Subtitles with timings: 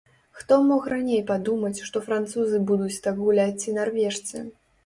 [0.37, 4.37] Хто мог раней падумаць, што французы будуць так гуляць ці нарвежцы.